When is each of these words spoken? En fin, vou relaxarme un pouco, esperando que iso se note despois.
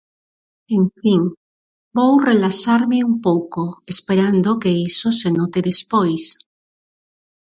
En 0.77 0.85
fin, 1.01 1.21
vou 1.97 2.11
relaxarme 2.29 2.97
un 3.09 3.15
pouco, 3.27 3.61
esperando 3.93 4.59
que 4.61 4.71
iso 4.89 5.07
se 5.19 5.29
note 5.37 5.59
despois. 5.69 6.23